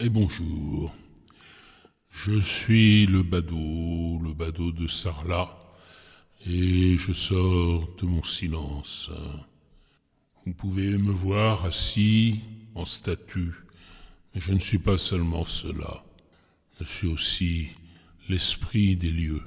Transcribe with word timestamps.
Et 0.00 0.10
bonjour. 0.10 0.94
Je 2.08 2.38
suis 2.38 3.06
le 3.06 3.24
badaud, 3.24 4.20
le 4.22 4.32
badaud 4.32 4.70
de 4.70 4.86
Sarlat, 4.86 5.58
et 6.46 6.96
je 6.96 7.12
sors 7.12 7.88
de 7.96 8.06
mon 8.06 8.22
silence. 8.22 9.10
Vous 10.46 10.52
pouvez 10.54 10.96
me 10.96 11.10
voir 11.10 11.64
assis 11.64 12.42
en 12.76 12.84
statue, 12.84 13.54
mais 14.32 14.40
je 14.40 14.52
ne 14.52 14.60
suis 14.60 14.78
pas 14.78 14.98
seulement 14.98 15.44
cela. 15.44 16.04
Je 16.78 16.84
suis 16.84 17.08
aussi 17.08 17.68
l'esprit 18.28 18.94
des 18.94 19.10
lieux, 19.10 19.42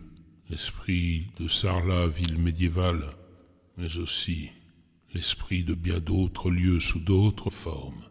l'esprit 0.50 1.28
de 1.40 1.48
Sarlat, 1.48 2.08
ville 2.08 2.38
médiévale, 2.38 3.06
mais 3.78 3.98
aussi 3.98 4.50
l'esprit 5.14 5.64
de 5.64 5.76
bien 5.76 6.02
d'autres 6.02 6.52
lieux 6.52 6.82
sous 6.82 7.00
d'autres 7.00 7.52
formes. 7.52 8.04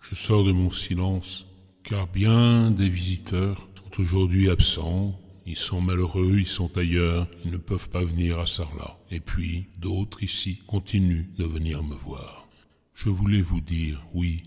Je 0.00 0.16
sors 0.16 0.42
de 0.42 0.50
mon 0.50 0.72
silence, 0.72 1.46
car 1.84 2.06
bien 2.06 2.70
des 2.70 2.88
visiteurs 2.88 3.68
sont 3.76 4.00
aujourd'hui 4.00 4.48
absents, 4.48 5.20
ils 5.46 5.56
sont 5.56 5.82
malheureux, 5.82 6.38
ils 6.38 6.46
sont 6.46 6.76
ailleurs, 6.78 7.28
ils 7.44 7.50
ne 7.50 7.58
peuvent 7.58 7.90
pas 7.90 8.02
venir 8.02 8.38
à 8.38 8.46
Sarlat. 8.46 8.98
Et 9.10 9.20
puis, 9.20 9.66
d'autres 9.78 10.22
ici 10.22 10.62
continuent 10.66 11.26
de 11.36 11.44
venir 11.44 11.82
me 11.84 11.94
voir. 11.94 12.48
Je 12.94 13.10
voulais 13.10 13.42
vous 13.42 13.60
dire, 13.60 14.02
oui, 14.14 14.44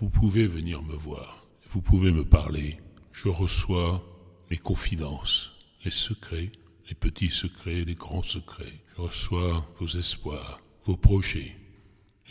vous 0.00 0.08
pouvez 0.08 0.46
venir 0.46 0.82
me 0.82 0.94
voir, 0.94 1.46
vous 1.68 1.82
pouvez 1.82 2.10
me 2.10 2.24
parler. 2.24 2.78
Je 3.12 3.28
reçois 3.28 4.02
les 4.50 4.56
confidences, 4.56 5.52
les 5.84 5.90
secrets, 5.90 6.50
les 6.88 6.94
petits 6.94 7.30
secrets, 7.30 7.84
les 7.84 7.96
grands 7.96 8.22
secrets. 8.22 8.80
Je 8.96 9.02
reçois 9.02 9.68
vos 9.78 9.86
espoirs, 9.88 10.62
vos 10.86 10.96
projets. 10.96 11.54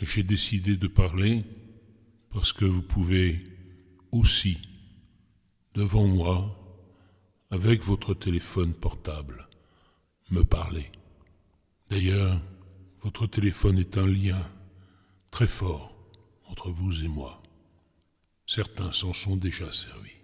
Et 0.00 0.06
j'ai 0.06 0.24
décidé 0.24 0.76
de 0.76 0.88
parler 0.88 1.44
parce 2.32 2.52
que 2.52 2.64
vous 2.64 2.82
pouvez 2.82 3.57
aussi, 4.12 4.58
devant 5.74 6.06
moi, 6.06 6.54
avec 7.50 7.82
votre 7.82 8.14
téléphone 8.14 8.74
portable, 8.74 9.48
me 10.30 10.42
parler. 10.42 10.90
D'ailleurs, 11.90 12.40
votre 13.02 13.26
téléphone 13.26 13.78
est 13.78 13.96
un 13.96 14.06
lien 14.06 14.42
très 15.30 15.46
fort 15.46 15.94
entre 16.46 16.70
vous 16.70 17.04
et 17.04 17.08
moi. 17.08 17.42
Certains 18.46 18.92
s'en 18.92 19.12
sont 19.12 19.36
déjà 19.36 19.70
servis. 19.72 20.16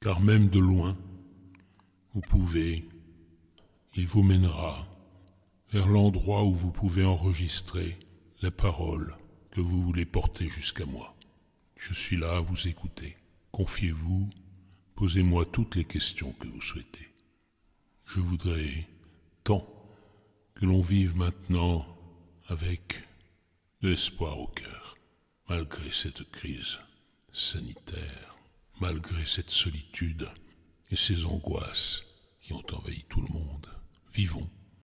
Car 0.00 0.20
même 0.20 0.48
de 0.48 0.58
loin, 0.58 0.96
vous 2.14 2.20
pouvez, 2.20 2.88
il 3.94 4.06
vous 4.06 4.22
mènera 4.22 4.86
vers 5.72 5.88
l'endroit 5.88 6.44
où 6.44 6.54
vous 6.54 6.70
pouvez 6.70 7.04
enregistrer 7.04 7.98
les 8.42 8.50
paroles 8.50 9.16
que 9.50 9.60
vous 9.60 9.82
voulez 9.82 10.06
porter 10.06 10.48
jusqu'à 10.48 10.86
moi. 10.86 11.17
Je 11.78 11.94
suis 11.94 12.16
là 12.16 12.36
à 12.36 12.40
vous 12.40 12.66
écouter. 12.66 13.16
Confiez-vous, 13.52 14.28
posez-moi 14.96 15.46
toutes 15.46 15.76
les 15.76 15.84
questions 15.84 16.32
que 16.32 16.48
vous 16.48 16.60
souhaitez. 16.60 17.08
Je 18.04 18.18
voudrais 18.18 18.88
tant 19.44 19.64
que 20.56 20.66
l'on 20.66 20.80
vive 20.80 21.16
maintenant 21.16 21.86
avec 22.48 23.04
de 23.80 23.90
l'espoir 23.90 24.40
au 24.40 24.48
cœur, 24.48 24.96
malgré 25.48 25.92
cette 25.92 26.28
crise 26.30 26.80
sanitaire, 27.32 28.36
malgré 28.80 29.24
cette 29.24 29.50
solitude 29.50 30.28
et 30.90 30.96
ces 30.96 31.26
angoisses 31.26 32.04
qui 32.40 32.52
ont 32.54 32.66
envahi 32.72 33.04
tout 33.08 33.20
le 33.20 33.32
monde. 33.32 33.68
Vivons 34.12 34.50